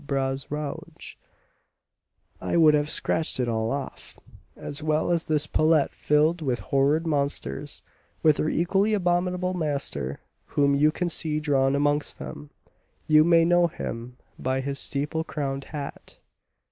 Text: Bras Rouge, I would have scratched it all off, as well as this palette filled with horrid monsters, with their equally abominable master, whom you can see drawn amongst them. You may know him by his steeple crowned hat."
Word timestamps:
Bras 0.07 0.49
Rouge, 0.49 1.13
I 2.41 2.57
would 2.57 2.73
have 2.73 2.89
scratched 2.89 3.39
it 3.39 3.47
all 3.47 3.69
off, 3.69 4.19
as 4.57 4.81
well 4.81 5.11
as 5.11 5.25
this 5.25 5.45
palette 5.45 5.93
filled 5.93 6.41
with 6.41 6.59
horrid 6.59 7.05
monsters, 7.05 7.83
with 8.23 8.37
their 8.37 8.49
equally 8.49 8.95
abominable 8.95 9.53
master, 9.53 10.19
whom 10.47 10.73
you 10.73 10.91
can 10.91 11.07
see 11.09 11.39
drawn 11.39 11.75
amongst 11.75 12.17
them. 12.17 12.49
You 13.05 13.23
may 13.23 13.45
know 13.45 13.67
him 13.67 14.17
by 14.39 14.61
his 14.61 14.79
steeple 14.79 15.23
crowned 15.23 15.65
hat." 15.65 16.17